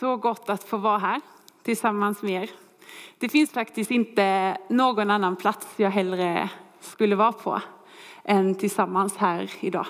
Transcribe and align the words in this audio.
så 0.00 0.16
gott 0.16 0.50
att 0.50 0.64
få 0.64 0.76
vara 0.76 0.98
här 0.98 1.20
tillsammans 1.62 2.22
med 2.22 2.42
er. 2.42 2.50
Det 3.18 3.28
finns 3.28 3.50
faktiskt 3.50 3.90
inte 3.90 4.56
någon 4.68 5.10
annan 5.10 5.36
plats 5.36 5.66
jag 5.76 5.90
hellre 5.90 6.50
skulle 6.80 7.16
vara 7.16 7.32
på 7.32 7.60
än 8.24 8.54
tillsammans 8.54 9.16
här 9.16 9.50
idag. 9.60 9.86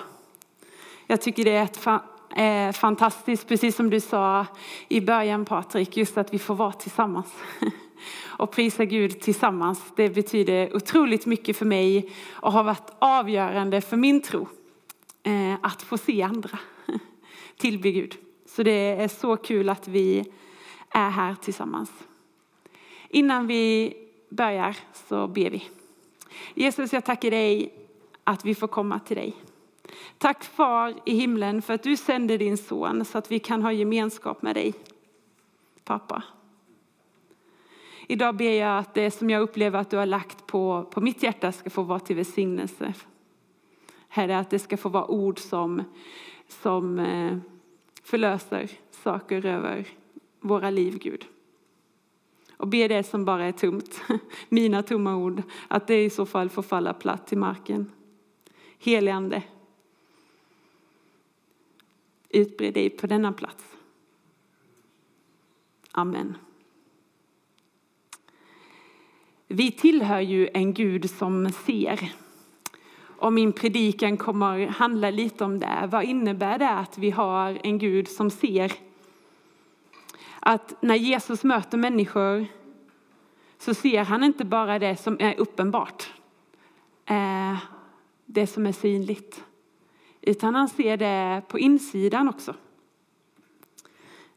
Jag 1.07 1.21
tycker 1.21 1.43
det 1.43 1.51
är 1.51 1.63
ett 1.63 1.87
eh, 2.35 2.71
fantastiskt, 2.71 3.47
precis 3.47 3.75
som 3.75 3.89
du 3.89 3.99
sa 3.99 4.45
i 4.87 5.01
början 5.01 5.45
Patrik, 5.45 5.97
just 5.97 6.17
att 6.17 6.33
vi 6.33 6.39
får 6.39 6.55
vara 6.55 6.71
tillsammans. 6.71 7.33
Och 8.37 8.51
prisa 8.51 8.85
Gud 8.85 9.21
tillsammans, 9.21 9.83
det 9.95 10.09
betyder 10.09 10.75
otroligt 10.75 11.25
mycket 11.25 11.57
för 11.57 11.65
mig 11.65 12.13
och 12.31 12.51
har 12.51 12.63
varit 12.63 12.91
avgörande 12.99 13.81
för 13.81 13.97
min 13.97 14.21
tro. 14.21 14.47
Eh, 15.23 15.53
att 15.61 15.81
få 15.81 15.97
se 15.97 16.21
andra 16.21 16.59
tillbe 17.57 17.91
Gud. 17.91 18.24
Så 18.55 18.63
det 18.63 18.71
är 18.71 19.07
så 19.07 19.37
kul 19.37 19.69
att 19.69 19.87
vi 19.87 20.25
är 20.89 21.09
här 21.09 21.35
tillsammans. 21.35 21.91
Innan 23.09 23.47
vi 23.47 23.93
börjar 24.29 24.77
så 24.93 25.27
ber 25.27 25.49
vi. 25.49 25.63
Jesus, 26.53 26.93
jag 26.93 27.05
tackar 27.05 27.31
dig 27.31 27.73
att 28.23 28.45
vi 28.45 28.55
får 28.55 28.67
komma 28.67 28.99
till 28.99 29.17
dig. 29.17 29.35
Tack 30.17 30.43
far 30.43 30.93
i 31.05 31.15
himlen 31.15 31.61
för 31.61 31.73
att 31.73 31.83
du 31.83 31.97
sände 31.97 32.37
din 32.37 32.57
son 32.57 33.05
så 33.05 33.17
att 33.17 33.31
vi 33.31 33.39
kan 33.39 33.63
ha 33.63 33.71
gemenskap 33.71 34.41
med 34.41 34.55
dig. 34.55 34.73
Pappa. 35.83 36.23
Idag 38.07 38.35
ber 38.35 38.51
jag 38.51 38.79
att 38.79 38.93
det 38.93 39.11
som 39.11 39.29
jag 39.29 39.41
upplever 39.41 39.79
att 39.79 39.89
du 39.89 39.97
har 39.97 40.05
lagt 40.05 40.47
på, 40.47 40.85
på 40.91 41.01
mitt 41.01 41.23
hjärta 41.23 41.51
ska 41.51 41.69
få 41.69 41.81
vara 41.81 41.99
till 41.99 42.15
välsignelse. 42.15 42.93
Herre, 44.09 44.39
att 44.39 44.49
det 44.49 44.59
ska 44.59 44.77
få 44.77 44.89
vara 44.89 45.07
ord 45.07 45.39
som, 45.39 45.83
som 46.47 46.99
eh, 46.99 47.37
förlöser 48.05 48.69
saker 48.91 49.45
över 49.45 49.87
våra 50.39 50.69
liv, 50.69 50.97
Gud. 50.97 51.25
Och 52.57 52.67
be 52.67 52.87
det 52.87 53.03
som 53.03 53.25
bara 53.25 53.45
är 53.45 53.51
tomt, 53.51 54.01
mina 54.49 54.83
tomma 54.83 55.15
ord, 55.15 55.41
att 55.67 55.87
det 55.87 56.03
i 56.03 56.09
så 56.09 56.25
fall 56.25 56.49
får 56.49 56.61
falla 56.61 56.93
platt 56.93 57.27
till 57.27 57.37
marken. 57.37 57.91
Helige 58.79 59.43
utbred 62.29 62.73
dig 62.73 62.89
på 62.89 63.07
denna 63.07 63.33
plats. 63.33 63.63
Amen. 65.91 66.37
Vi 69.47 69.71
tillhör 69.71 70.19
ju 70.19 70.49
en 70.53 70.73
Gud 70.73 71.09
som 71.09 71.49
ser. 71.49 72.13
Och 73.17 73.33
min 73.33 73.53
predikan 73.53 74.17
kommer 74.17 74.67
handla 74.67 75.09
lite 75.09 75.43
om 75.43 75.59
det. 75.59 75.87
Vad 75.91 76.03
innebär 76.03 76.59
det 76.59 76.69
att 76.69 76.97
vi 76.97 77.11
har 77.11 77.59
en 77.63 77.77
Gud 77.77 78.07
som 78.07 78.29
ser? 78.29 78.71
Att 80.39 80.81
när 80.81 80.95
Jesus 80.95 81.43
möter 81.43 81.77
människor 81.77 82.45
så 83.57 83.73
ser 83.73 84.03
han 84.03 84.23
inte 84.23 84.45
bara 84.45 84.79
det 84.79 84.95
som 84.95 85.17
är 85.19 85.39
uppenbart, 85.39 86.13
eh, 87.05 87.57
det 88.25 88.47
som 88.47 88.65
är 88.65 88.71
synligt, 88.71 89.43
utan 90.21 90.55
han 90.55 90.69
ser 90.69 90.97
det 90.97 91.41
på 91.47 91.59
insidan 91.59 92.29
också. 92.29 92.55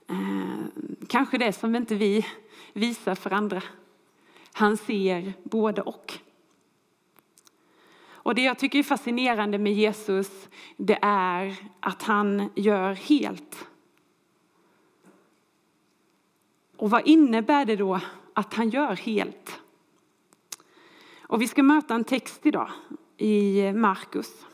Eh, 0.09 0.65
kanske 1.09 1.39
det 1.39 1.53
som 1.53 1.77
inte 1.77 1.95
vi 1.95 2.27
visar 2.73 3.15
för 3.15 3.31
andra. 3.31 3.63
Han 4.53 4.77
ser 4.77 5.33
både 5.43 5.83
och. 5.83 6.19
Och 8.29 8.35
det 8.35 8.43
jag 8.43 8.59
tycker 8.59 8.79
är 8.79 8.83
fascinerande 8.83 9.59
med 9.59 9.73
Jesus, 9.73 10.49
det 10.77 10.99
är 11.03 11.57
att 11.81 12.03
han 12.03 12.51
gör 12.55 12.93
helt. 12.93 13.67
Och 16.77 16.91
vad 16.91 17.07
innebär 17.07 17.65
det 17.65 17.77
då 17.77 18.01
att 18.35 18.55
han 18.55 18.71
gör 18.71 18.97
helt? 18.97 19.61
Och 21.23 21.43
vi 21.43 21.49
ska 21.49 21.63
möta 21.63 21.95
en 21.95 22.05
text 22.05 22.47
idag 22.47 22.71
i 23.17 23.73
Markus. 23.73 24.47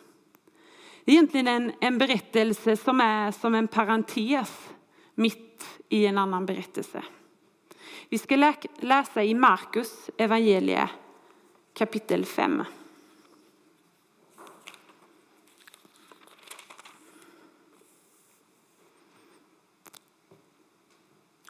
Det 1.05 1.13
är 1.13 1.15
egentligen 1.15 1.49
en, 1.49 1.73
en 1.81 1.99
berättelse 1.99 2.77
som 2.77 3.01
är 3.01 3.31
som 3.31 3.55
en 3.55 3.69
parentes 3.69 4.71
mitt 5.15 5.81
i 5.89 6.07
en 6.07 6.19
annan 6.19 6.47
berättelse. 6.47 7.03
Vi 8.09 8.19
ska 8.19 8.55
läsa 8.81 9.25
i 9.25 9.35
Markus 9.35 10.11
evangelie 10.17 10.91
kapitel 11.73 12.25
5. 12.25 12.63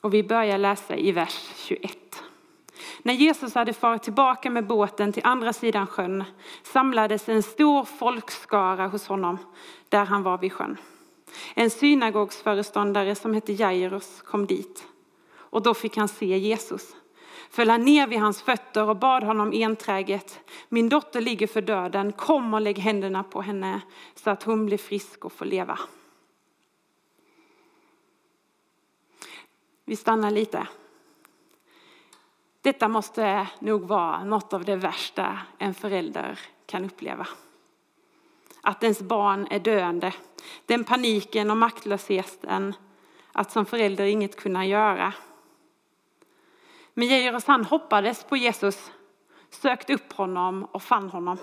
Och 0.05 0.15
vi 0.15 0.23
börjar 0.23 0.59
läsa 0.59 0.97
i 0.97 1.13
vers 1.13 1.51
21. 1.57 2.23
När 3.03 3.15
Jesus 3.15 3.55
hade 3.55 3.73
farit 3.73 4.03
tillbaka 4.03 4.51
med 4.51 4.67
båten 4.67 5.13
till 5.13 5.23
andra 5.27 5.53
sidan 5.53 5.87
sjön 5.87 6.25
samlades 6.63 7.29
en 7.29 7.43
stor 7.43 7.85
folkskara 7.85 8.87
hos 8.87 9.07
honom 9.07 9.39
där 9.89 10.05
han 10.05 10.23
var 10.23 10.39
vid 10.39 10.53
sjön. 10.53 10.77
En 11.55 11.71
synagogsföreståndare 11.71 13.15
som 13.15 13.35
hette 13.35 13.53
Jairus 13.53 14.23
kom 14.23 14.47
dit 14.47 14.87
och 15.37 15.63
då 15.63 15.75
fick 15.75 15.97
han 15.97 16.09
se 16.09 16.39
Jesus. 16.39 16.97
Föll 17.51 17.71
han 17.71 17.85
ner 17.85 18.07
vid 18.07 18.19
hans 18.19 18.43
fötter 18.43 18.89
och 18.89 18.97
bad 18.97 19.23
honom 19.23 19.53
enträget. 19.55 20.41
Min 20.69 20.89
dotter 20.89 21.21
ligger 21.21 21.47
för 21.47 21.63
döden, 21.63 22.13
kom 22.13 22.55
och 22.55 22.61
lägg 22.61 22.79
händerna 22.79 23.25
på 23.25 23.43
henne 23.43 23.81
så 24.15 24.31
att 24.31 24.43
hon 24.43 24.67
blir 24.67 24.79
frisk 24.79 25.25
och 25.25 25.33
får 25.33 25.45
leva. 25.45 25.79
Vi 29.85 29.97
stannar 29.97 30.31
lite. 30.31 30.67
Detta 32.61 32.89
måste 32.89 33.49
nog 33.59 33.83
vara 33.83 34.25
något 34.25 34.53
av 34.53 34.65
det 34.65 34.77
värsta 34.77 35.39
en 35.59 35.75
förälder 35.75 36.39
kan 36.67 36.85
uppleva. 36.85 37.27
Att 38.61 38.83
ens 38.83 39.01
barn 39.01 39.47
är 39.51 39.59
döende. 39.59 40.13
Den 40.67 40.85
paniken 40.85 41.51
och 41.51 41.57
maktlösheten 41.57 42.75
att 43.33 43.53
som 43.53 43.67
förälder 43.67 44.05
inget 44.05 44.37
kunna 44.37 44.67
göra. 44.67 45.13
Men 46.95 47.09
Jairus 47.09 47.45
han 47.45 47.65
hoppades 47.65 48.25
på 48.25 48.37
Jesus, 48.37 48.93
sökte 49.51 49.95
upp 49.95 50.13
honom 50.13 50.65
och 50.65 50.83
fann 50.83 51.11
honom. 51.11 51.39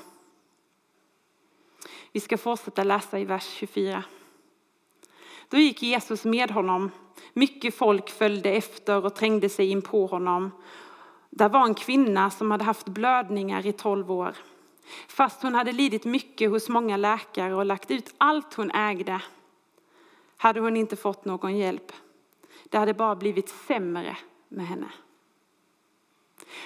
Vi 2.12 2.20
ska 2.20 2.38
fortsätta 2.38 2.84
läsa 2.84 3.20
i 3.20 3.26
vers 3.26 3.46
24. 3.46 4.04
Då 5.52 5.58
gick 5.58 5.84
Jesus 5.84 6.26
med 6.26 6.52
honom. 6.52 6.92
Mycket 7.34 7.76
folk 7.76 8.10
följde 8.10 8.50
efter 8.50 9.06
och 9.06 9.16
trängde 9.16 9.50
sig 9.50 9.72
in 9.72 9.82
på 9.82 10.06
honom. 10.06 10.52
Där 11.30 11.50
var 11.50 11.66
en 11.66 11.76
kvinna 11.76 12.30
som 12.30 12.52
hade 12.52 12.64
haft 12.64 12.88
blödningar 12.88 13.66
i 13.66 13.72
tolv 13.72 14.12
år. 14.12 14.36
Fast 15.08 15.42
hon 15.42 15.56
hade 15.56 15.72
lidit 15.72 16.06
mycket 16.06 16.50
hos 16.50 16.70
många 16.70 16.98
läkare 16.98 17.56
och 17.56 17.66
lagt 17.66 17.92
ut 17.92 18.14
allt 18.18 18.54
hon 18.54 18.72
ägde 18.72 19.22
hade 20.38 20.60
hon 20.60 20.78
inte 20.78 20.96
fått 20.96 21.26
någon 21.26 21.58
hjälp. 21.58 21.92
Det 22.64 22.78
hade 22.78 22.94
bara 22.94 23.16
blivit 23.16 23.50
sämre 23.50 24.18
med 24.48 24.68
henne. 24.68 24.90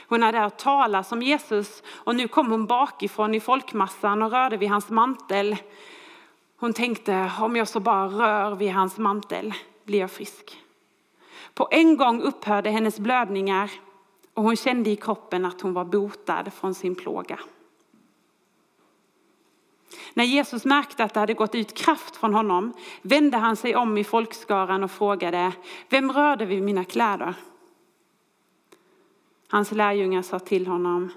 Hon 0.07 0.23
hade 0.23 0.39
hört 0.39 0.57
talas 0.57 1.11
om 1.11 1.21
Jesus 1.21 1.83
och 1.87 2.15
nu 2.15 2.27
kom 2.27 2.51
hon 2.51 2.65
bakifrån 2.65 3.35
i 3.35 3.39
folkmassan 3.39 4.21
och 4.21 4.31
rörde 4.31 4.57
vid 4.57 4.69
hans 4.69 4.89
mantel. 4.89 5.57
Hon 6.57 6.73
tänkte, 6.73 7.31
om 7.39 7.55
jag 7.55 7.67
så 7.67 7.79
bara 7.79 8.07
rör 8.07 8.55
vid 8.55 8.71
hans 8.71 8.97
mantel 8.97 9.53
blir 9.83 9.99
jag 9.99 10.11
frisk. 10.11 10.61
På 11.53 11.67
en 11.71 11.97
gång 11.97 12.21
upphörde 12.21 12.69
hennes 12.69 12.99
blödningar 12.99 13.71
och 14.33 14.43
hon 14.43 14.55
kände 14.55 14.89
i 14.89 14.95
kroppen 14.95 15.45
att 15.45 15.61
hon 15.61 15.73
var 15.73 15.85
botad 15.85 16.53
från 16.53 16.73
sin 16.73 16.95
plåga. 16.95 17.39
När 20.13 20.23
Jesus 20.23 20.65
märkte 20.65 21.03
att 21.03 21.13
det 21.13 21.19
hade 21.19 21.33
gått 21.33 21.55
ut 21.55 21.73
kraft 21.73 22.15
från 22.15 22.33
honom 22.33 22.73
vände 23.01 23.37
han 23.37 23.55
sig 23.55 23.75
om 23.75 23.97
i 23.97 24.03
folkskaran 24.03 24.83
och 24.83 24.91
frågade, 24.91 25.51
vem 25.89 26.11
rörde 26.11 26.45
vid 26.45 26.63
mina 26.63 26.83
kläder? 26.83 27.35
Hans 29.47 29.71
lärjungar 29.71 30.21
sa 30.21 30.39
till 30.39 30.67
honom, 30.67 31.11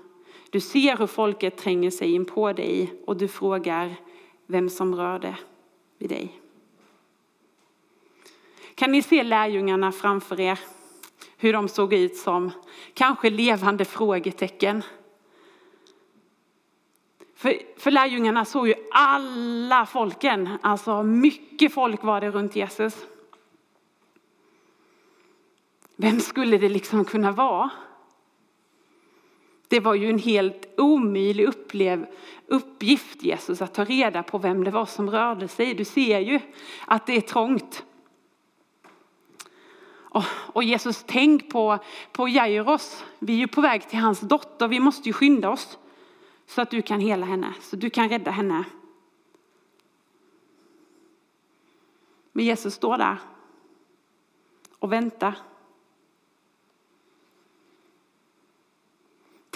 du 0.51 0.61
ser 0.61 0.97
hur 0.97 1.07
folket 1.07 1.57
tränger 1.57 1.91
sig 1.91 2.15
in 2.15 2.25
på 2.25 2.53
dig 2.53 2.95
och 3.07 3.17
du 3.17 3.29
frågar 3.29 3.97
vem 4.51 4.69
som 4.69 4.95
rörde 4.95 5.37
vid 5.99 6.09
dig. 6.09 6.41
Kan 8.75 8.93
ni 8.93 9.03
se 9.03 9.23
lärjungarna 9.23 9.93
framför 9.93 10.41
er? 10.41 10.59
Hur 11.37 11.53
de 11.53 11.69
såg 11.69 11.93
ut 11.93 12.17
som 12.17 12.51
kanske 12.95 13.31
levande 13.31 13.85
frågetecken. 13.85 14.83
För, 17.35 17.63
för 17.77 17.91
lärjungarna 17.91 18.45
såg 18.45 18.69
ju 18.69 18.75
alla 18.93 19.87
folken, 19.87 20.59
alltså 20.63 21.03
mycket 21.03 21.75
folk 21.75 22.03
var 22.03 22.21
det 22.21 22.31
runt 22.31 22.57
Jesus. 22.57 23.07
Vem 25.97 26.21
skulle 26.21 26.59
det 26.59 26.69
liksom 26.69 27.05
kunna 27.05 27.33
vara? 27.33 27.71
Det 29.69 29.81
var 29.81 29.95
ju 29.95 30.11
en 30.11 30.19
helt 30.19 30.75
omöjlig 30.77 31.45
upplev, 31.45 32.07
uppgift 32.47 33.23
Jesus 33.23 33.63
att 33.63 33.75
ta 33.75 33.85
reda 33.85 34.23
på 34.23 34.39
vem 34.39 34.65
det 34.65 34.71
var 34.71 34.87
som 34.87 35.11
rörde 35.11 35.49
sig. 35.49 35.75
Du 35.75 35.85
ser 35.85 36.19
ju 36.19 36.41
att 36.87 37.07
det 37.07 37.17
är 37.17 37.21
trångt. 37.21 37.85
Och, 40.11 40.25
och 40.31 40.65
Jesus, 40.65 41.05
tänk 41.07 41.51
på, 41.51 41.79
på 42.13 42.29
Jairos. 42.29 43.05
Vi 43.19 43.33
är 43.33 43.39
ju 43.39 43.49
på 43.49 43.61
väg 43.61 43.89
till 43.89 43.99
hans 43.99 44.21
dotter. 44.21 44.69
Vi 44.69 44.81
måste 44.81 45.09
ju 45.09 45.13
skynda 45.13 45.51
oss 45.51 45.79
så 46.47 46.63
att 46.63 46.71
du 46.71 46.83
kan 46.83 47.01
hela 47.01 47.27
henne, 47.27 47.55
så 47.61 47.77
du 47.77 47.91
kan 47.91 48.09
rädda 48.09 48.31
henne. 48.31 48.65
Men 52.33 52.45
Jesus 52.45 52.75
står 52.75 52.99
där 52.99 53.19
och 54.79 54.93
väntar. 54.93 55.35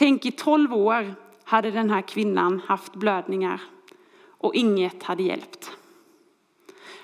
Tänk 0.03 0.27
i 0.27 0.31
tolv 0.31 0.75
år 0.75 1.15
hade 1.45 1.71
den 1.71 1.91
här 1.91 2.03
kvinnan 2.03 2.61
haft 2.67 2.93
blödningar 2.93 3.61
och 4.39 4.55
inget 4.55 5.03
hade 5.03 5.23
hjälpt. 5.23 5.71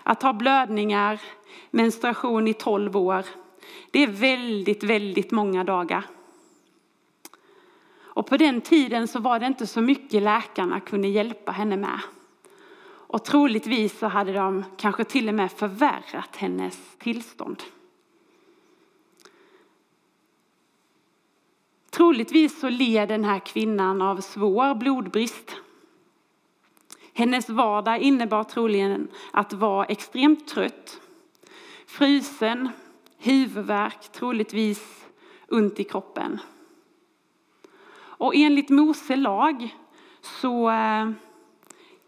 Att 0.03 0.23
ha 0.23 0.33
blödningar, 0.33 1.21
menstruation 1.71 2.49
i 2.49 2.55
tolv 2.55 2.97
år, 2.97 3.25
det 3.91 4.03
är 4.03 4.07
väldigt, 4.07 4.83
väldigt 4.83 5.31
många 5.31 5.65
dagar. 5.65 6.07
Och 7.97 8.27
på 8.27 8.37
den 8.37 8.61
tiden 8.61 9.09
så 9.09 9.21
var 9.21 9.41
det 9.41 9.47
inte 9.47 9.67
så 9.67 9.81
mycket 9.81 10.23
läkarna 10.23 10.81
kunde 10.81 11.09
hjälpa 11.09 11.53
henne 11.53 11.77
med. 11.77 12.01
Och 12.85 13.25
troligtvis 13.25 13.99
så 13.99 14.07
hade 14.07 14.33
de 14.33 14.65
kanske 14.77 15.05
till 15.05 15.29
och 15.29 15.35
med 15.35 15.53
förvärrat 15.53 16.37
hennes 16.37 16.97
tillstånd. 16.99 17.63
Troligtvis 22.09 22.61
så 22.61 22.69
led 22.69 23.09
den 23.09 23.25
här 23.25 23.39
kvinnan 23.39 24.03
av 24.03 24.21
svår 24.21 24.75
blodbrist. 24.75 25.57
Hennes 27.13 27.49
vardag 27.49 27.99
innebar 27.99 28.45
troligen 28.45 29.09
att 29.33 29.53
vara 29.53 29.85
extremt 29.85 30.49
trött, 30.49 31.01
frusen, 31.87 32.69
huvudvärk, 33.19 34.13
troligtvis 34.13 35.07
ont 35.49 35.81
i 35.81 35.85
kroppen. 35.85 36.39
Och 37.99 38.35
enligt 38.35 38.69
Mose 38.69 39.17
lag 39.17 39.77
så 40.23 40.71
eh, 40.71 41.11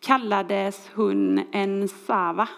kallades 0.00 0.90
hon 0.94 1.42
en 1.52 1.88
sava. 1.88 2.48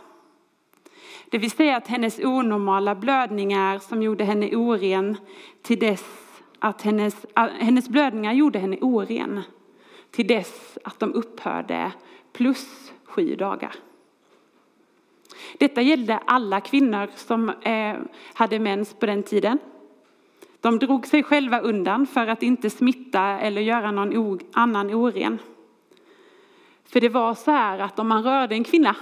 Det 1.30 1.38
vill 1.38 1.50
säga 1.50 1.76
att 1.76 1.88
hennes 1.88 2.18
onormala 2.18 2.94
blödningar 2.94 3.78
som 3.78 4.02
gjorde 4.02 4.24
henne 4.24 4.56
oren 4.56 5.16
till 5.62 5.78
dess 5.78 6.21
att 6.64 6.82
hennes, 6.82 7.26
hennes 7.58 7.88
blödningar 7.88 8.32
gjorde 8.32 8.58
henne 8.58 8.76
oren 8.80 9.42
till 10.10 10.26
dess 10.26 10.78
att 10.84 11.00
de 11.00 11.14
upphörde 11.14 11.92
plus 12.32 12.92
sju 13.04 13.36
dagar. 13.36 13.74
Detta 15.58 15.82
gällde 15.82 16.18
alla 16.18 16.60
kvinnor 16.60 17.08
som 17.14 17.48
eh, 17.48 17.96
hade 18.34 18.58
mens 18.58 18.94
på 18.94 19.06
den 19.06 19.22
tiden. 19.22 19.58
De 20.60 20.78
drog 20.78 21.06
sig 21.06 21.22
själva 21.22 21.60
undan 21.60 22.06
för 22.06 22.26
att 22.26 22.42
inte 22.42 22.70
smitta 22.70 23.22
eller 23.22 23.60
göra 23.60 23.90
någon 23.90 24.38
annan 24.52 24.94
oren. 24.94 25.38
För 26.84 27.00
det 27.00 27.08
var 27.08 27.34
så 27.34 27.50
här 27.50 27.78
att 27.78 27.98
om 27.98 28.08
man 28.08 28.22
rörde 28.22 28.54
en 28.54 28.64
kvinna 28.64 28.96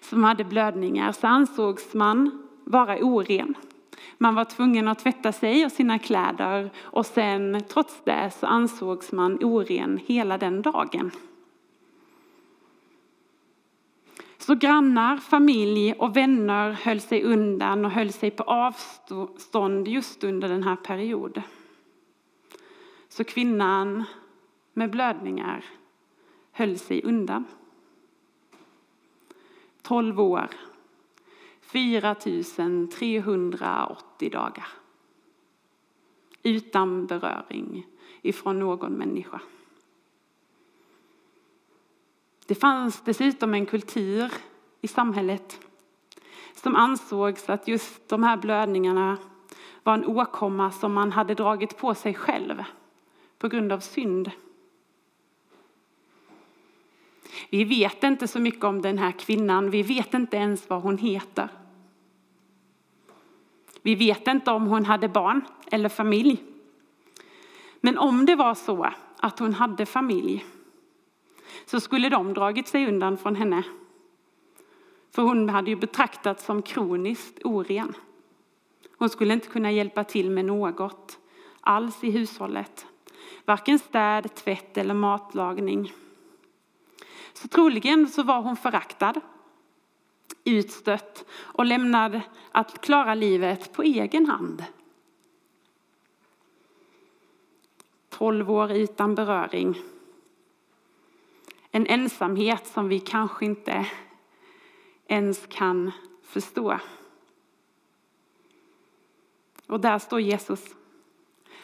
som 0.00 0.24
hade 0.24 0.44
blödningar 0.44 1.12
så 1.12 1.26
ansågs 1.26 1.94
man 1.94 2.48
vara 2.64 2.98
oren. 3.04 3.54
Man 4.18 4.34
var 4.34 4.44
tvungen 4.44 4.88
att 4.88 4.98
tvätta 4.98 5.32
sig 5.32 5.64
och 5.64 5.72
sina 5.72 5.98
kläder 5.98 6.70
och 6.78 7.06
sen 7.06 7.62
trots 7.68 8.00
det 8.04 8.30
så 8.30 8.46
ansågs 8.46 9.12
man 9.12 9.44
oren 9.44 10.00
hela 10.06 10.38
den 10.38 10.62
dagen. 10.62 11.10
Så 14.38 14.54
grannar, 14.54 15.16
familj 15.16 15.92
och 15.92 16.16
vänner 16.16 16.72
höll 16.72 17.00
sig 17.00 17.22
undan 17.22 17.84
och 17.84 17.90
höll 17.90 18.12
sig 18.12 18.30
på 18.30 18.42
avstånd 18.42 19.88
just 19.88 20.24
under 20.24 20.48
den 20.48 20.62
här 20.62 20.76
perioden. 20.76 21.42
Så 23.08 23.24
kvinnan 23.24 24.04
med 24.72 24.90
blödningar 24.90 25.64
höll 26.52 26.78
sig 26.78 27.02
undan. 27.02 27.44
12 29.82 30.20
år, 30.20 30.48
4 31.72 32.14
380 32.14 34.30
dagar. 34.30 34.66
Utan 36.42 37.06
beröring 37.06 37.86
ifrån 38.22 38.58
någon 38.58 38.92
människa. 38.92 39.40
Det 42.46 42.54
fanns 42.54 43.00
dessutom 43.00 43.54
en 43.54 43.66
kultur 43.66 44.32
i 44.80 44.88
samhället 44.88 45.60
som 46.54 46.76
ansågs 46.76 47.48
att 47.48 47.68
just 47.68 48.08
de 48.08 48.22
här 48.22 48.36
blödningarna 48.36 49.16
var 49.82 49.94
en 49.94 50.04
åkomma 50.04 50.70
som 50.70 50.92
man 50.92 51.12
hade 51.12 51.34
dragit 51.34 51.78
på 51.78 51.94
sig 51.94 52.14
själv 52.14 52.64
på 53.38 53.48
grund 53.48 53.72
av 53.72 53.80
synd. 53.80 54.30
Vi 57.50 57.64
vet 57.64 58.04
inte 58.04 58.28
så 58.28 58.38
mycket 58.38 58.64
om 58.64 58.82
den 58.82 58.98
här 58.98 59.12
kvinnan. 59.12 59.70
Vi 59.70 59.82
vet 59.82 60.14
inte 60.14 60.36
ens 60.36 60.70
vad 60.70 60.82
hon 60.82 60.98
heter. 60.98 61.48
Vi 63.82 63.94
vet 63.94 64.26
inte 64.26 64.50
om 64.50 64.66
hon 64.66 64.84
hade 64.84 65.08
barn 65.08 65.44
eller 65.70 65.88
familj. 65.88 66.42
Men 67.80 67.98
om 67.98 68.26
det 68.26 68.36
var 68.36 68.54
så 68.54 68.92
att 69.16 69.38
hon 69.38 69.54
hade 69.54 69.86
familj 69.86 70.44
så 71.66 71.80
skulle 71.80 72.08
de 72.08 72.34
dragit 72.34 72.68
sig 72.68 72.88
undan 72.88 73.18
från 73.18 73.36
henne. 73.36 73.62
För 75.10 75.22
hon 75.22 75.48
hade 75.48 75.70
ju 75.70 75.76
betraktats 75.76 76.44
som 76.44 76.62
kroniskt 76.62 77.38
oren. 77.44 77.94
Hon 78.98 79.08
skulle 79.08 79.34
inte 79.34 79.48
kunna 79.48 79.72
hjälpa 79.72 80.04
till 80.04 80.30
med 80.30 80.44
något 80.44 81.18
alls 81.60 82.04
i 82.04 82.10
hushållet. 82.10 82.86
Varken 83.44 83.78
städ, 83.78 84.34
tvätt 84.34 84.78
eller 84.78 84.94
matlagning. 84.94 85.92
Så 87.38 87.48
troligen 87.48 88.08
så 88.08 88.22
var 88.22 88.42
hon 88.42 88.56
föraktad, 88.56 89.20
utstött 90.44 91.24
och 91.30 91.64
lämnad 91.64 92.20
att 92.52 92.80
klara 92.80 93.14
livet 93.14 93.72
på 93.72 93.82
egen 93.82 94.26
hand. 94.26 94.64
Tolv 98.08 98.50
år 98.50 98.72
utan 98.72 99.14
beröring. 99.14 99.82
En 101.70 101.86
ensamhet 101.86 102.66
som 102.66 102.88
vi 102.88 103.00
kanske 103.00 103.44
inte 103.44 103.86
ens 105.06 105.46
kan 105.46 105.92
förstå. 106.22 106.78
Och 109.66 109.80
där 109.80 109.98
står 109.98 110.20
Jesus. 110.20 110.74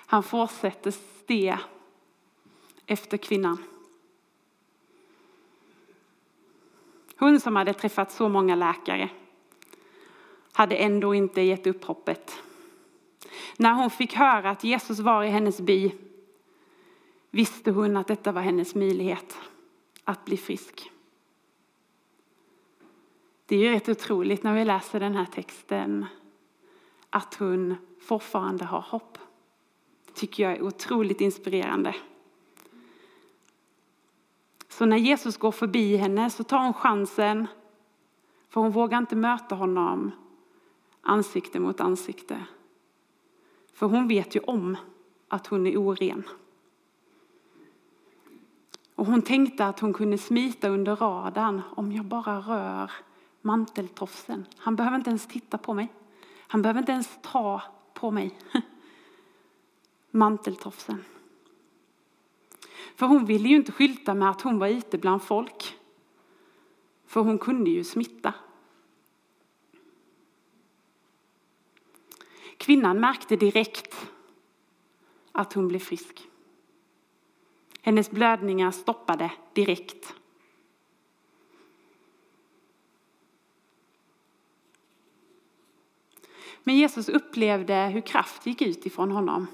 Han 0.07 0.23
fortsätter 0.23 0.95
se 1.29 1.59
efter 2.87 3.17
kvinnan. 3.17 3.74
Hon 7.19 7.41
som 7.41 7.57
hade 7.57 7.73
träffat 7.73 8.13
så 8.13 8.29
många 8.29 8.55
läkare 8.55 9.09
hade 10.53 10.77
ändå 10.77 11.15
inte 11.15 11.41
gett 11.41 11.67
upp 11.67 11.85
hoppet. 11.85 12.43
När 13.57 13.75
hon 13.75 13.91
fick 13.91 14.15
höra 14.15 14.51
att 14.51 14.65
Jesus 14.65 14.99
var 14.99 15.25
i 15.25 15.29
hennes 15.29 15.61
by 15.61 15.93
visste 17.31 17.71
hon 17.71 17.97
att 17.97 18.07
detta 18.07 18.33
var 18.33 18.43
hennes 18.43 18.75
möjlighet 18.75 19.39
att 20.05 20.25
bli 20.25 20.37
frisk. 20.37 20.91
Det 23.47 23.57
är 23.57 23.61
ju 23.61 23.71
rätt 23.71 23.89
otroligt 23.89 24.43
när 24.43 24.55
vi 24.55 24.65
läser 24.65 25.01
den 25.01 25.15
här 25.15 25.27
texten 25.27 26.07
att 27.11 27.35
hon 27.35 27.77
fortfarande 28.01 28.65
har 28.65 28.81
hopp. 28.81 29.19
Det 30.07 30.13
tycker 30.13 30.43
jag 30.43 30.53
är 30.53 30.63
otroligt 30.63 31.21
inspirerande. 31.21 31.95
Så 34.75 34.87
när 34.87 34.97
Jesus 34.97 35.37
går 35.37 35.53
förbi 35.53 35.97
henne 35.97 36.31
så 36.31 36.45
tar 36.45 36.59
hon 36.59 36.75
chansen, 36.75 37.47
för 38.49 38.61
hon 38.61 38.71
vågar 38.71 38.99
inte 38.99 39.17
möta 39.17 39.55
honom 39.55 40.11
ansikte 41.01 41.61
mot 41.61 41.81
ansikte. 41.81 42.45
För 43.75 43.87
hon 43.87 44.09
vet 44.09 44.37
ju 44.37 44.41
om 44.41 44.77
att 45.29 45.47
hon 45.47 45.67
är 45.67 45.77
oren. 45.77 46.23
Och 48.95 49.07
hon 49.07 49.23
tänkte 49.23 49.67
att 49.67 49.81
hon 49.81 49.93
kunde 49.93 50.19
smita 50.19 50.69
under 50.69 50.97
radarn 50.97 51.63
om 51.71 51.93
jag 51.93 52.05
bara 52.05 52.39
rör 52.39 52.91
manteltofsen. 53.41 54.47
Han 54.57 54.77
behöver 54.77 54.97
inte 54.97 55.11
ens 55.11 55.27
titta 55.27 55.59
på 55.59 55.75
mig. 55.75 55.93
Han 56.47 56.63
behöver 56.63 56.81
inte 56.81 56.93
ens 56.93 57.19
ta 57.23 57.63
på 57.95 58.11
mig. 58.11 58.39
Manteltofsen. 60.11 61.05
För 62.95 63.07
hon 63.07 63.25
ville 63.25 63.49
ju 63.49 63.57
inte 63.57 63.73
skylta 63.73 64.15
med 64.15 64.31
att 64.31 64.41
hon 64.41 64.59
var 64.59 64.69
ute 64.69 64.99
bland 64.99 65.23
folk. 65.23 65.79
För 67.07 67.21
hon 67.21 67.39
kunde 67.39 67.71
ju 67.71 67.85
smitta. 67.85 68.35
Kvinnan 72.57 73.01
märkte 73.01 73.37
direkt 73.37 74.11
att 75.33 75.53
hon 75.53 75.69
blev 75.69 75.79
frisk. 75.79 76.29
Hennes 77.81 78.11
blödningar 78.11 78.71
stoppade 78.71 79.33
direkt. 79.53 80.15
Men 86.63 86.77
Jesus 86.77 87.09
upplevde 87.09 87.75
hur 87.75 88.01
kraft 88.01 88.47
gick 88.47 88.63
ut 88.63 88.87
ifrån 88.87 89.11
honom. 89.11 89.47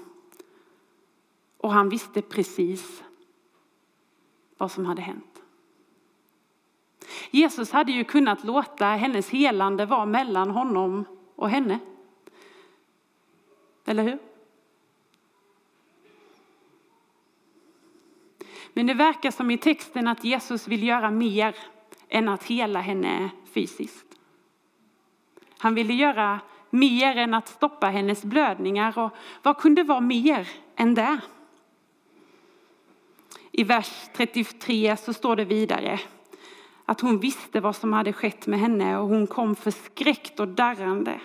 Och 1.57 1.71
han 1.71 1.89
visste 1.89 2.21
precis 2.21 3.03
vad 4.61 4.71
som 4.71 4.85
hade 4.85 5.01
hänt. 5.01 5.41
Jesus 7.31 7.71
hade 7.71 7.91
ju 7.91 8.03
kunnat 8.03 8.43
låta 8.43 8.85
hennes 8.85 9.29
helande 9.29 9.85
vara 9.85 10.05
mellan 10.05 10.51
honom 10.51 11.05
och 11.35 11.49
henne. 11.49 11.79
Eller 13.85 14.03
hur? 14.03 14.19
Men 18.73 18.87
det 18.87 18.93
verkar 18.93 19.31
som 19.31 19.51
i 19.51 19.57
texten 19.57 20.07
att 20.07 20.23
Jesus 20.23 20.67
vill 20.67 20.83
göra 20.83 21.11
mer 21.11 21.55
än 22.09 22.29
att 22.29 22.43
hela 22.43 22.79
henne 22.79 23.29
fysiskt. 23.53 24.17
Han 25.57 25.75
ville 25.75 25.93
göra 25.93 26.39
mer 26.69 27.17
än 27.17 27.33
att 27.33 27.47
stoppa 27.47 27.87
hennes 27.87 28.23
blödningar. 28.23 28.99
Och 28.99 29.11
vad 29.43 29.57
kunde 29.57 29.83
vara 29.83 30.01
mer 30.01 30.47
än 30.75 30.93
det? 30.93 31.21
I 33.51 33.63
vers 33.63 34.09
33 34.13 34.97
så 34.97 35.13
står 35.13 35.35
det 35.35 35.45
vidare 35.45 35.99
att 36.85 37.01
hon 37.01 37.19
visste 37.19 37.59
vad 37.59 37.75
som 37.75 37.93
hade 37.93 38.13
skett 38.13 38.47
med 38.47 38.59
henne 38.59 38.97
och 38.97 39.07
hon 39.07 39.27
kom 39.27 39.55
förskräckt 39.55 40.39
och 40.39 40.47
darrande 40.47 41.21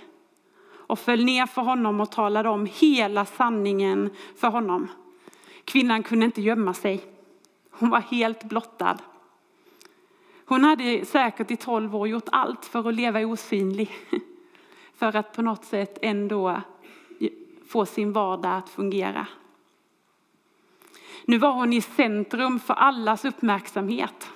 och 0.87 0.99
föll 0.99 1.25
ner 1.25 1.47
för 1.47 1.62
honom 1.62 2.00
och 2.00 2.12
talade 2.12 2.49
om 2.49 2.68
hela 2.73 3.25
sanningen 3.25 4.11
för 4.37 4.49
honom. 4.49 4.88
Kvinnan 5.64 6.02
kunde 6.02 6.26
inte 6.26 6.42
gömma 6.42 6.75
sig. 6.75 7.04
Hon 7.71 7.90
var 7.90 8.00
helt 8.00 8.45
blottad. 8.45 8.97
Hon 10.47 10.64
hade 10.64 11.04
säkert 11.04 11.50
i 11.50 11.56
tolv 11.56 11.97
år 11.97 12.09
gjort 12.09 12.28
allt 12.33 12.64
för 12.64 12.88
att 12.88 12.95
leva 12.95 13.21
osynlig. 13.21 13.90
För 14.95 15.16
att 15.16 15.33
på 15.33 15.42
något 15.42 15.64
sätt 15.64 15.99
ändå 16.02 16.61
få 17.68 17.87
sin 17.87 18.12
vardag 18.12 18.56
att 18.56 18.68
fungera. 18.68 19.26
Nu 21.28 21.38
var 21.38 21.52
hon 21.52 21.73
i 21.73 21.80
centrum 21.80 22.61
för 22.61 22.75
allas 22.75 23.25
uppmärksamhet. 23.25 24.33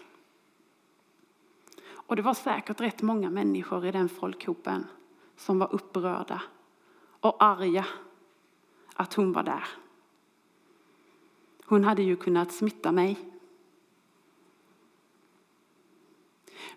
Och 1.90 2.16
det 2.16 2.23
var 2.23 2.35
säkert 2.35 2.80
rätt 2.80 3.02
många 3.02 3.30
människor 3.30 3.87
i 3.87 3.92
den 3.92 4.09
folkhopen 4.09 4.87
som 5.37 5.59
var 5.59 5.75
upprörda 5.75 6.42
och 7.20 7.44
arga 7.44 7.87
att 8.94 9.14
hon 9.14 9.32
var 9.32 9.42
där. 9.42 9.64
Hon 11.64 11.85
hade 11.85 12.02
ju 12.02 12.16
kunnat 12.16 12.52
smitta 12.52 12.92
mig. 12.92 13.18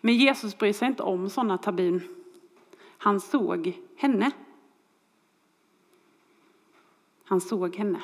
Men 0.01 0.15
Jesus 0.15 0.58
bryr 0.58 0.74
sig 0.74 0.88
inte 0.88 1.03
om 1.03 1.29
sådana 1.29 1.58
tabun. 1.58 2.01
Han 2.98 3.20
såg 3.20 3.82
henne. 3.96 4.32
Han 7.24 7.41
såg 7.41 7.75
henne. 7.75 8.01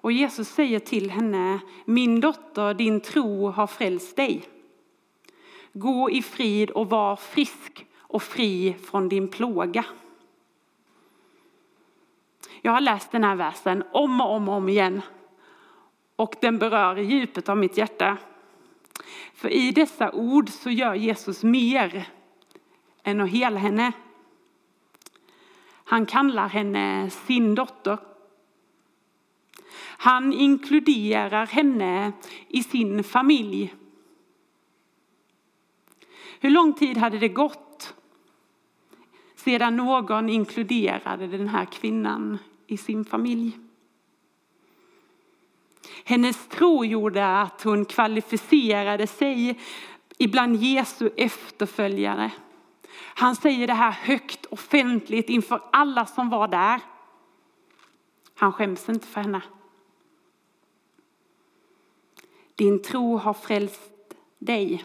Och 0.00 0.12
Jesus 0.12 0.48
säger 0.48 0.78
till 0.78 1.10
henne, 1.10 1.60
min 1.84 2.20
dotter, 2.20 2.74
din 2.74 3.00
tro 3.00 3.50
har 3.50 3.66
frälst 3.66 4.16
dig. 4.16 4.42
Gå 5.72 6.10
i 6.10 6.22
frid 6.22 6.70
och 6.70 6.90
var 6.90 7.16
frisk 7.16 7.86
och 7.98 8.22
fri 8.22 8.76
från 8.84 9.08
din 9.08 9.28
plåga. 9.28 9.84
Jag 12.62 12.72
har 12.72 12.80
läst 12.80 13.12
den 13.12 13.24
här 13.24 13.36
versen 13.36 13.84
om 13.92 14.20
och 14.20 14.34
om 14.34 14.48
och 14.48 14.54
om 14.54 14.68
igen 14.68 15.02
och 16.18 16.34
den 16.40 16.58
berör 16.58 16.98
i 16.98 17.04
djupet 17.04 17.48
av 17.48 17.56
mitt 17.56 17.76
hjärta. 17.76 18.16
För 19.34 19.48
i 19.48 19.70
dessa 19.70 20.12
ord 20.12 20.48
så 20.48 20.70
gör 20.70 20.94
Jesus 20.94 21.44
mer 21.44 22.08
än 23.02 23.20
att 23.20 23.30
hela 23.30 23.58
henne. 23.58 23.92
Han 25.84 26.06
kallar 26.06 26.48
henne 26.48 27.10
sin 27.10 27.54
dotter. 27.54 27.98
Han 30.00 30.32
inkluderar 30.32 31.46
henne 31.46 32.12
i 32.48 32.62
sin 32.62 33.04
familj. 33.04 33.74
Hur 36.40 36.50
lång 36.50 36.72
tid 36.72 36.96
hade 36.96 37.18
det 37.18 37.28
gått 37.28 37.94
sedan 39.34 39.76
någon 39.76 40.28
inkluderade 40.28 41.26
den 41.26 41.48
här 41.48 41.64
kvinnan 41.64 42.38
i 42.66 42.76
sin 42.76 43.04
familj? 43.04 43.58
Hennes 46.04 46.48
tro 46.48 46.84
gjorde 46.84 47.40
att 47.40 47.62
hon 47.62 47.84
kvalificerade 47.84 49.06
sig 49.06 49.60
ibland 50.18 50.56
Jesu 50.56 51.10
efterföljare. 51.16 52.30
Han 53.14 53.36
säger 53.36 53.66
det 53.66 53.74
här 53.74 53.90
högt 53.92 54.46
offentligt 54.46 55.28
inför 55.28 55.60
alla 55.72 56.06
som 56.06 56.28
var 56.28 56.48
där. 56.48 56.80
Han 58.34 58.52
skäms 58.52 58.88
inte 58.88 59.06
för 59.06 59.20
henne. 59.20 59.42
Din 62.58 62.82
tro 62.82 63.16
har 63.16 63.34
frälst 63.34 64.14
dig. 64.38 64.84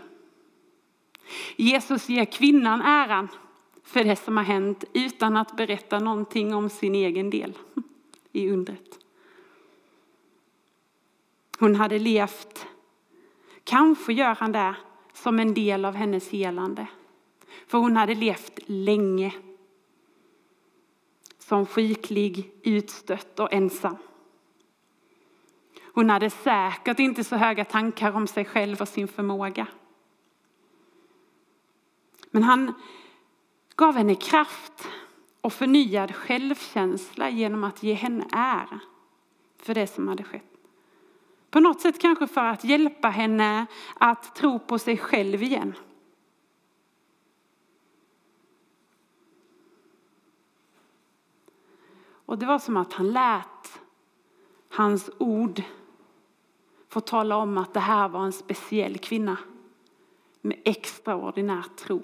Jesus 1.56 2.10
ger 2.10 2.26
kvinnan 2.26 2.82
äran 2.82 3.28
för 3.84 4.04
det 4.04 4.16
som 4.16 4.38
har 4.38 4.44
hänt 4.44 4.84
utan 4.94 5.38
att 5.38 5.58
berätta 5.58 6.00
någonting 6.00 6.54
om 6.54 6.70
sin 6.70 6.96
egen 6.96 7.30
del 7.30 7.58
i 8.32 8.50
undret. 8.50 9.00
Hon 11.60 11.76
hade 11.76 12.00
levt, 12.00 12.66
kanske 13.64 14.14
gör 14.14 14.36
han 14.36 14.52
det 14.52 14.76
som 15.14 15.40
en 15.40 15.54
del 15.54 15.86
av 15.86 15.96
hennes 15.96 16.30
helande. 16.30 16.88
För 17.68 17.78
hon 17.78 17.98
hade 17.98 18.16
levt 18.16 18.60
länge. 18.66 19.34
Som 21.40 21.66
sjuklig, 21.66 22.52
utstött 22.64 23.40
och 23.40 23.54
ensam. 23.54 23.98
Hon 25.94 26.10
hade 26.10 26.30
säkert 26.30 27.00
inte 27.00 27.24
så 27.24 27.36
höga 27.36 27.66
tankar 27.66 28.16
om 28.16 28.28
sig 28.28 28.46
själv 28.46 28.82
och 28.82 28.88
sin 28.88 29.08
förmåga. 29.08 29.68
Men 32.32 32.44
han 32.44 32.74
gav 33.76 33.96
henne 33.96 34.16
kraft 34.16 34.88
och 35.42 35.54
förnyad 35.54 36.16
självkänsla 36.16 37.30
genom 37.30 37.64
att 37.64 37.84
ge 37.84 37.94
henne 37.94 38.26
ära 38.32 38.80
för 39.58 39.74
det 39.74 39.88
som 39.88 40.08
hade 40.08 40.24
skett. 40.24 40.54
På 41.50 41.60
något 41.60 41.82
sätt 41.82 42.02
kanske 42.02 42.28
för 42.28 42.44
att 42.44 42.64
hjälpa 42.64 43.10
henne 43.10 43.66
att 43.96 44.36
tro 44.36 44.60
på 44.60 44.80
sig 44.80 44.98
själv 44.98 45.44
igen. 45.44 45.74
Och 52.26 52.38
det 52.38 52.46
var 52.46 52.60
som 52.60 52.78
att 52.78 52.94
han 52.94 53.12
lät 53.12 53.82
hans 54.70 55.10
ord 55.18 55.62
få 56.94 57.02
tala 57.02 57.36
om 57.38 57.58
att 57.58 57.74
det 57.74 57.80
här 57.80 58.10
var 58.10 58.26
en 58.26 58.34
speciell 58.34 58.98
kvinna 58.98 59.38
med 60.42 60.62
extraordinär 60.66 61.64
tro. 61.78 62.02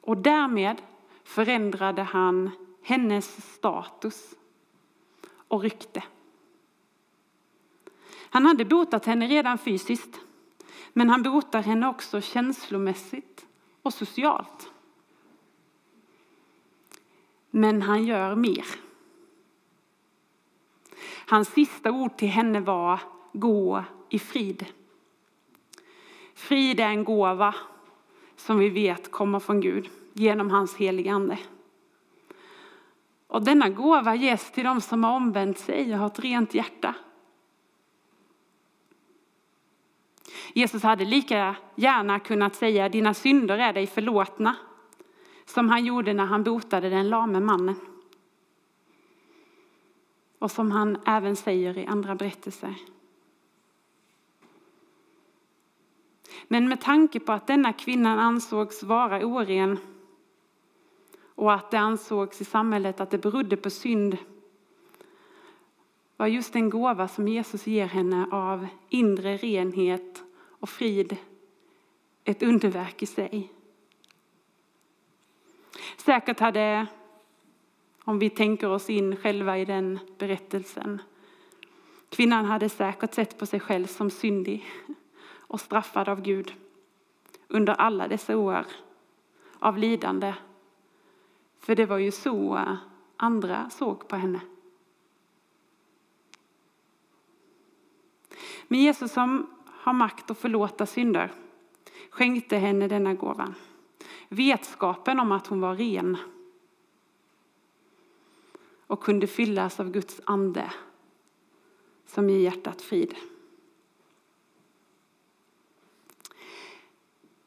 Och 0.00 0.16
därmed 0.16 0.82
förändrade 1.24 2.02
han 2.02 2.50
hennes 2.82 3.54
status 3.54 4.34
och 5.48 5.62
rykte. 5.62 6.04
Han 8.30 8.46
hade 8.46 8.64
botat 8.64 9.06
henne 9.06 9.26
redan 9.26 9.58
fysiskt, 9.58 10.20
men 10.92 11.10
han 11.10 11.22
botar 11.22 11.62
henne 11.62 11.88
också 11.88 12.20
känslomässigt 12.20 13.46
och 13.82 13.94
socialt. 13.94 14.70
Men 17.50 17.82
han 17.82 18.04
gör 18.04 18.34
mer. 18.34 18.85
Hans 21.28 21.48
sista 21.48 21.92
ord 21.92 22.16
till 22.16 22.28
henne 22.28 22.60
var 22.60 23.00
gå 23.32 23.84
i 24.08 24.18
frid. 24.18 24.66
Frid 26.34 26.80
är 26.80 26.88
en 26.88 27.04
gåva 27.04 27.54
som 28.36 28.58
vi 28.58 28.68
vet 28.68 29.10
kommer 29.10 29.40
från 29.40 29.60
Gud 29.60 29.90
genom 30.12 30.50
hans 30.50 30.76
heliga 30.76 31.12
ande. 31.12 31.38
Och 33.26 33.44
denna 33.44 33.68
gåva 33.68 34.14
ges 34.14 34.52
till 34.52 34.64
dem 34.64 34.80
som 34.80 35.04
har 35.04 35.16
omvänt 35.16 35.58
sig 35.58 35.92
och 35.92 35.98
har 35.98 36.06
ett 36.06 36.18
rent 36.18 36.54
hjärta. 36.54 36.94
Jesus 40.52 40.82
hade 40.82 41.04
lika 41.04 41.56
gärna 41.74 42.18
kunnat 42.20 42.54
säga 42.54 42.88
dina 42.88 43.14
synder 43.14 43.58
är 43.58 43.72
dig 43.72 43.86
förlåtna 43.86 44.56
som 45.44 45.68
han 45.68 45.84
gjorde 45.84 46.14
när 46.14 46.26
han 46.26 46.44
botade 46.44 46.88
den 46.88 47.08
lame 47.08 47.40
mannen. 47.40 47.76
Och 50.46 50.52
som 50.52 50.70
han 50.70 50.98
även 51.06 51.36
säger 51.36 51.78
i 51.78 51.86
andra 51.86 52.14
berättelser. 52.14 52.74
Men 56.48 56.68
med 56.68 56.80
tanke 56.80 57.20
på 57.20 57.32
att 57.32 57.46
denna 57.46 57.72
kvinnan 57.72 58.18
ansågs 58.18 58.82
vara 58.82 59.26
oren 59.26 59.78
och 61.34 61.52
att 61.52 61.70
det 61.70 61.78
ansågs 61.78 62.40
i 62.40 62.44
samhället 62.44 63.00
att 63.00 63.10
det 63.10 63.18
berodde 63.18 63.56
på 63.56 63.70
synd 63.70 64.16
var 66.16 66.26
just 66.26 66.52
den 66.52 66.70
gåva 66.70 67.08
som 67.08 67.28
Jesus 67.28 67.66
ger 67.66 67.86
henne 67.86 68.26
av 68.30 68.66
inre 68.88 69.36
renhet 69.36 70.24
och 70.60 70.68
frid 70.68 71.16
ett 72.24 72.42
underverk 72.42 73.02
i 73.02 73.06
sig. 73.06 73.52
Säkert 75.96 76.40
hade, 76.40 76.86
om 78.08 78.18
vi 78.18 78.30
tänker 78.30 78.68
oss 78.68 78.90
in 78.90 79.16
själva 79.16 79.58
i 79.58 79.64
den 79.64 79.98
berättelsen, 80.18 81.02
kvinnan 82.08 82.44
hade 82.44 82.68
säkert 82.68 83.14
sett 83.14 83.38
på 83.38 83.46
sig 83.46 83.60
själv 83.60 83.86
som 83.86 84.10
syndig 84.10 84.66
och 85.40 85.60
straffad 85.60 86.08
av 86.08 86.22
Gud 86.22 86.54
under 87.48 87.72
alla 87.72 88.08
dessa 88.08 88.36
år 88.36 88.66
av 89.58 89.78
lidande. 89.78 90.34
För 91.58 91.74
det 91.74 91.86
var 91.86 91.98
ju 91.98 92.10
så 92.10 92.66
andra 93.16 93.70
såg 93.70 94.08
på 94.08 94.16
henne. 94.16 94.40
Men 98.68 98.80
Jesus 98.80 99.12
som 99.12 99.46
har 99.66 99.92
makt 99.92 100.30
att 100.30 100.38
förlåta 100.38 100.86
synder 100.86 101.32
skänkte 102.10 102.56
henne 102.56 102.88
denna 102.88 103.14
gåvan. 103.14 103.54
Vetskapen 104.28 105.20
om 105.20 105.32
att 105.32 105.46
hon 105.46 105.60
var 105.60 105.74
ren 105.74 106.16
och 108.86 109.02
kunde 109.02 109.26
fyllas 109.26 109.80
av 109.80 109.90
Guds 109.90 110.20
ande 110.24 110.72
som 112.06 112.30
ger 112.30 112.38
hjärtat 112.38 112.82
frid. 112.82 113.14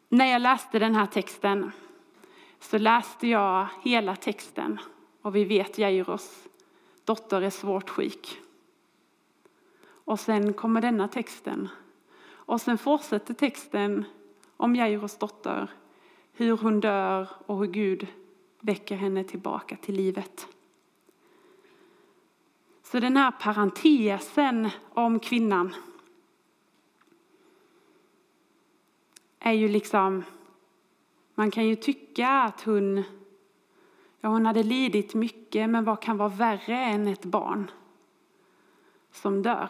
När 0.09 0.25
jag 0.25 0.41
läste 0.41 0.79
den 0.79 0.95
här 0.95 1.05
texten 1.05 1.71
så 2.59 2.77
läste 2.77 3.27
jag 3.27 3.67
hela 3.83 4.15
texten 4.15 4.79
och 5.21 5.35
vi 5.35 5.45
vet 5.45 5.77
Jairos 5.77 6.47
dotter 7.03 7.41
är 7.41 7.49
svårt 7.49 7.89
sjuk. 7.89 8.41
Och 9.83 10.19
sen 10.19 10.53
kommer 10.53 10.81
denna 10.81 11.07
texten. 11.07 11.69
Och 12.27 12.61
sen 12.61 12.77
fortsätter 12.77 13.33
texten 13.33 14.05
om 14.57 14.75
Jairos 14.75 15.17
dotter, 15.17 15.71
hur 16.33 16.57
hon 16.57 16.79
dör 16.79 17.27
och 17.45 17.57
hur 17.57 17.67
Gud 17.67 18.07
väcker 18.59 18.95
henne 18.95 19.23
tillbaka 19.23 19.77
till 19.81 19.95
livet. 19.95 20.47
Så 22.91 22.99
den 22.99 23.17
här 23.17 23.31
parentesen 23.31 24.69
om 24.93 25.19
kvinnan 25.19 25.75
är 29.39 29.51
ju 29.51 29.67
liksom, 29.67 30.23
man 31.35 31.51
kan 31.51 31.67
ju 31.67 31.75
tycka 31.75 32.29
att 32.29 32.61
hon, 32.61 33.03
ja 34.19 34.29
hon 34.29 34.45
hade 34.45 34.63
lidit 34.63 35.13
mycket, 35.13 35.69
men 35.69 35.83
vad 35.83 36.01
kan 36.01 36.17
vara 36.17 36.29
värre 36.29 36.77
än 36.77 37.07
ett 37.07 37.25
barn 37.25 37.71
som 39.11 39.41
dör? 39.41 39.69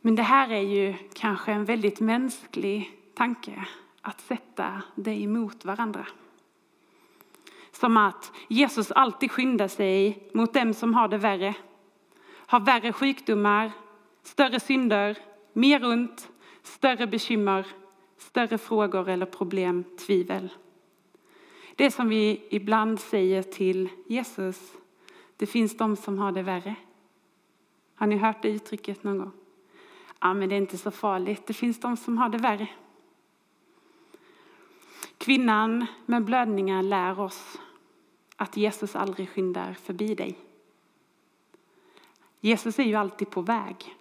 Men 0.00 0.14
det 0.14 0.22
här 0.22 0.50
är 0.50 0.62
ju 0.62 0.94
kanske 1.14 1.52
en 1.52 1.64
väldigt 1.64 2.00
mänsklig 2.00 3.00
tanke, 3.14 3.66
att 4.00 4.20
sätta 4.20 4.82
det 4.94 5.22
emot 5.22 5.64
varandra. 5.64 6.06
Som 7.80 7.96
att 7.96 8.32
Jesus 8.48 8.90
alltid 8.90 9.30
skyndar 9.30 9.68
sig 9.68 10.28
mot 10.32 10.54
dem 10.54 10.74
som 10.74 10.94
har 10.94 11.08
det 11.08 11.18
värre, 11.18 11.54
har 12.46 12.60
värre 12.60 12.92
sjukdomar, 12.92 13.72
större 14.22 14.60
synder, 14.60 15.18
mer 15.52 15.80
runt, 15.80 16.30
större 16.62 17.06
bekymmer, 17.06 17.66
större 18.18 18.58
frågor 18.58 19.08
eller 19.08 19.26
problem, 19.26 19.84
tvivel. 20.06 20.48
Det 21.74 21.90
som 21.90 22.08
vi 22.08 22.46
ibland 22.50 23.00
säger 23.00 23.42
till 23.42 23.88
Jesus, 24.06 24.72
det 25.36 25.46
finns 25.46 25.76
de 25.76 25.96
som 25.96 26.18
har 26.18 26.32
det 26.32 26.42
värre. 26.42 26.74
Har 27.94 28.06
ni 28.06 28.16
hört 28.16 28.42
det 28.42 28.48
uttrycket 28.48 29.04
någon 29.04 29.18
gång? 29.18 29.32
Ja, 30.20 30.34
men 30.34 30.48
det 30.48 30.54
är 30.54 30.60
inte 30.60 30.78
så 30.78 30.90
farligt. 30.90 31.46
Det 31.46 31.54
finns 31.54 31.80
de 31.80 31.96
som 31.96 32.18
har 32.18 32.28
det 32.28 32.38
värre. 32.38 32.68
Kvinnan 35.18 35.86
med 36.06 36.24
blödningar 36.24 36.82
lär 36.82 37.20
oss 37.20 37.58
att 38.36 38.56
Jesus 38.56 38.96
aldrig 38.96 39.28
skyndar 39.28 39.72
förbi 39.72 40.14
dig. 40.14 40.38
Jesus 42.40 42.78
är 42.78 42.84
ju 42.84 42.94
alltid 42.94 43.30
på 43.30 43.40
väg. 43.40 43.96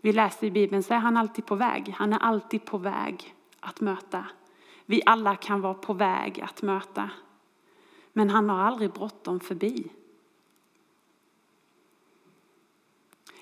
Vi 0.00 0.12
läser 0.12 0.46
i 0.46 0.50
Bibeln 0.50 0.82
så 0.82 0.94
är 0.94 0.98
han 0.98 1.16
alltid 1.16 1.46
på 1.46 1.54
väg. 1.54 1.94
Han 1.98 2.12
är 2.12 2.18
alltid 2.18 2.64
på 2.64 2.78
väg 2.78 3.34
att 3.60 3.80
möta. 3.80 4.26
Vi 4.86 5.02
alla 5.06 5.36
kan 5.36 5.60
vara 5.60 5.74
på 5.74 5.92
väg 5.92 6.40
att 6.40 6.62
möta. 6.62 7.10
Men 8.12 8.30
han 8.30 8.48
har 8.48 8.58
aldrig 8.58 8.92
bråttom 8.92 9.40
förbi. 9.40 9.90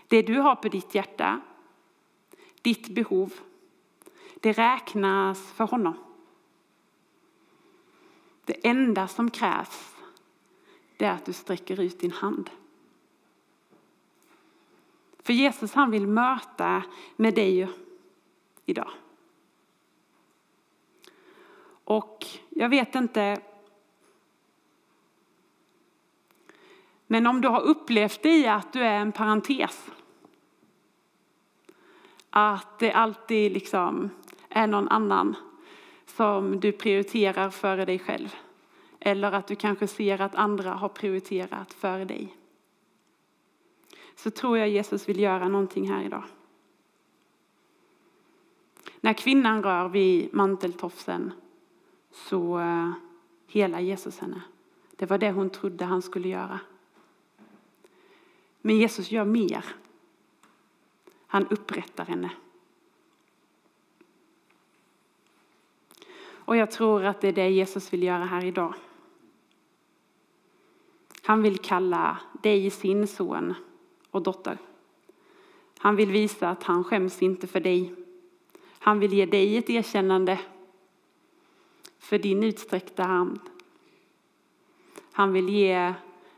Det 0.08 0.22
du 0.22 0.38
har 0.38 0.54
på 0.54 0.68
ditt 0.68 0.94
hjärta, 0.94 1.40
ditt 2.62 2.88
behov, 2.94 3.32
det 4.34 4.52
räknas 4.52 5.52
för 5.52 5.64
honom. 5.64 6.11
Det 8.44 8.66
enda 8.66 9.08
som 9.08 9.30
krävs 9.30 9.96
det 10.96 11.04
är 11.04 11.12
att 11.12 11.24
du 11.24 11.32
sträcker 11.32 11.80
ut 11.80 12.00
din 12.00 12.10
hand. 12.10 12.50
För 15.18 15.32
Jesus 15.32 15.72
han 15.72 15.90
vill 15.90 16.06
möta 16.06 16.82
med 17.16 17.34
dig 17.34 17.68
idag. 18.66 18.90
Och 21.84 22.26
jag 22.48 22.68
vet 22.68 22.94
inte 22.94 23.42
Men 27.12 27.26
om 27.26 27.40
du 27.40 27.48
har 27.48 27.60
upplevt 27.60 28.26
i 28.26 28.46
att 28.46 28.72
du 28.72 28.80
är 28.80 28.94
en 28.94 29.12
parentes 29.12 29.90
att 32.30 32.78
det 32.78 32.92
alltid 32.92 33.52
liksom 33.52 34.10
är 34.48 34.66
någon 34.66 34.88
annan 34.88 35.36
som 36.16 36.60
du 36.60 36.72
prioriterar 36.72 37.50
före 37.50 37.84
dig 37.84 37.98
själv. 37.98 38.34
Eller 39.00 39.32
att 39.32 39.46
du 39.46 39.56
kanske 39.56 39.86
ser 39.86 40.20
att 40.20 40.34
andra 40.34 40.70
har 40.70 40.88
prioriterat 40.88 41.72
före 41.72 42.04
dig. 42.04 42.36
Så 44.14 44.30
tror 44.30 44.58
jag 44.58 44.68
Jesus 44.68 45.08
vill 45.08 45.20
göra 45.20 45.48
någonting 45.48 45.90
här 45.90 46.04
idag. 46.04 46.24
När 49.00 49.12
kvinnan 49.12 49.62
rör 49.62 49.88
vid 49.88 50.34
manteltofsen 50.34 51.32
så 52.12 52.58
eh, 52.58 52.90
helar 53.46 53.80
Jesus 53.80 54.18
henne. 54.18 54.42
Det 54.96 55.06
var 55.06 55.18
det 55.18 55.32
hon 55.32 55.50
trodde 55.50 55.84
han 55.84 56.02
skulle 56.02 56.28
göra. 56.28 56.60
Men 58.60 58.76
Jesus 58.76 59.10
gör 59.10 59.24
mer. 59.24 59.64
Han 61.26 61.46
upprättar 61.46 62.04
henne. 62.04 62.30
Och 66.44 66.56
jag 66.56 66.70
tror 66.70 67.04
att 67.04 67.20
det 67.20 67.28
är 67.28 67.32
det 67.32 67.48
Jesus 67.48 67.92
vill 67.92 68.02
göra 68.02 68.24
här 68.24 68.44
idag. 68.44 68.74
Han 71.22 71.42
vill 71.42 71.58
kalla 71.58 72.18
dig 72.42 72.70
sin 72.70 73.06
son 73.06 73.54
och 74.10 74.22
dotter. 74.22 74.58
Han 75.78 75.96
vill 75.96 76.10
visa 76.10 76.48
att 76.48 76.62
han 76.62 76.84
skäms 76.84 77.22
inte 77.22 77.46
för 77.46 77.60
dig. 77.60 77.94
Han 78.78 79.00
vill 79.00 79.12
ge 79.12 79.26
dig 79.26 79.56
ett 79.56 79.70
erkännande 79.70 80.40
för 81.98 82.18
din 82.18 82.42
utsträckta 82.42 83.02
hand. 83.02 83.40
Han 85.12 85.32
vill 85.32 85.48
ge 85.48 85.94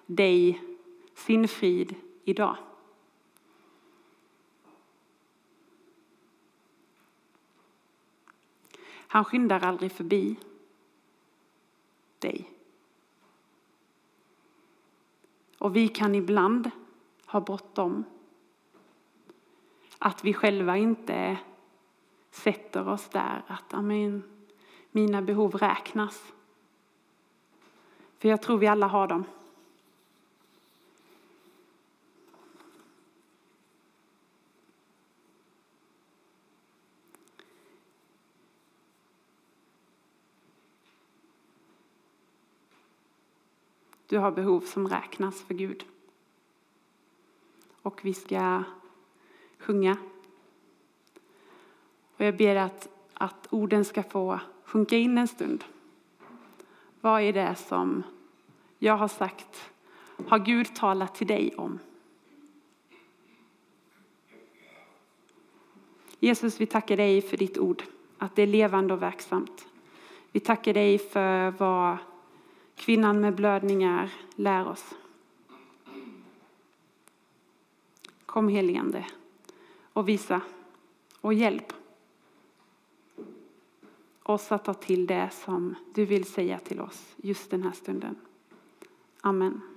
dig 0.07 0.63
sin 1.15 1.49
frid 1.49 1.95
idag. 2.25 2.57
Han 9.15 9.25
skyndar 9.25 9.65
aldrig 9.65 9.93
förbi 9.93 10.37
dig. 12.19 12.51
Och 15.59 15.77
vi 15.77 15.89
kan 15.89 16.15
ibland 16.15 16.71
ha 17.27 17.41
bråttom. 17.41 18.05
Att 19.99 20.25
vi 20.25 20.35
själva 20.35 20.77
inte 20.77 21.39
sätter 22.31 22.89
oss 22.89 23.09
där 23.09 23.43
att 23.47 23.75
amen, 23.75 24.23
mina 24.91 25.23
behov 25.23 25.55
räknas. 25.55 26.33
För 28.19 28.29
jag 28.29 28.43
tror 28.43 28.59
vi 28.59 28.67
alla 28.67 28.87
har 28.87 29.07
dem. 29.07 29.25
Du 44.15 44.19
har 44.19 44.31
behov 44.31 44.61
som 44.61 44.89
räknas 44.89 45.43
för 45.43 45.55
Gud. 45.55 45.85
Och 47.83 48.01
vi 48.05 48.15
ska 48.15 48.63
sjunga. 49.59 49.97
Och 52.17 52.25
jag 52.25 52.37
ber 52.37 52.57
att, 52.57 52.89
att 53.15 53.47
orden 53.51 53.85
ska 53.85 54.03
få 54.03 54.41
sjunka 54.65 54.97
in 54.97 55.19
en 55.19 55.29
stund. 55.29 55.65
Vad 57.01 57.23
är 57.23 57.33
det 57.33 57.55
som 57.55 58.03
jag 58.79 58.97
har 58.97 59.09
sagt, 59.09 59.71
har 60.27 60.39
Gud 60.39 60.75
talat 60.75 61.15
till 61.15 61.27
dig 61.27 61.55
om? 61.57 61.79
Jesus, 66.19 66.61
vi 66.61 66.67
tackar 66.67 66.97
dig 66.97 67.23
för 67.23 67.37
ditt 67.37 67.59
ord, 67.59 67.83
att 68.19 68.37
det 68.37 68.43
är 68.43 68.47
levande 68.47 68.95
och 68.95 69.03
verksamt. 69.03 69.67
Vi 70.33 70.41
tackar 70.41 70.75
dig 70.75 70.99
för 70.99 71.51
vad 71.51 71.99
kvinnan 72.75 73.21
med 73.21 73.35
blödningar 73.35 74.11
lär 74.35 74.69
oss. 74.69 74.95
Kom 78.27 78.49
heligande 78.49 79.07
och 79.93 80.09
visa 80.09 80.41
och 81.21 81.35
hjälp 81.35 81.73
oss 84.23 84.53
att 84.53 84.65
ta 84.65 84.75
till 84.75 85.07
det 85.07 85.31
som 85.33 85.75
du 85.95 86.05
vill 86.05 86.25
säga 86.25 86.59
till 86.59 86.81
oss 86.81 87.15
just 87.17 87.51
den 87.51 87.63
här 87.63 87.73
stunden. 87.73 88.17
Amen. 89.21 89.74